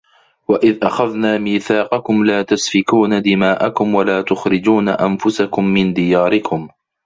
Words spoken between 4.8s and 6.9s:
أَنْفُسَكُمْ مِنْ دِيَارِكُمْ